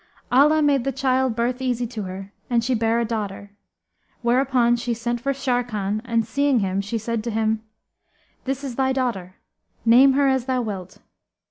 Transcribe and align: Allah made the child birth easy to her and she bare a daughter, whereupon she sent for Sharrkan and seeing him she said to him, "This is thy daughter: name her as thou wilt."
Allah 0.31 0.63
made 0.63 0.83
the 0.83 0.91
child 0.91 1.35
birth 1.35 1.61
easy 1.61 1.85
to 1.85 2.01
her 2.09 2.33
and 2.49 2.63
she 2.63 2.73
bare 2.73 2.99
a 2.99 3.05
daughter, 3.05 3.51
whereupon 4.23 4.75
she 4.75 4.95
sent 4.95 5.21
for 5.21 5.31
Sharrkan 5.31 6.01
and 6.03 6.25
seeing 6.25 6.57
him 6.61 6.81
she 6.81 6.97
said 6.97 7.23
to 7.25 7.29
him, 7.29 7.61
"This 8.45 8.63
is 8.63 8.77
thy 8.77 8.93
daughter: 8.93 9.35
name 9.85 10.13
her 10.13 10.27
as 10.27 10.45
thou 10.45 10.63
wilt." 10.63 10.97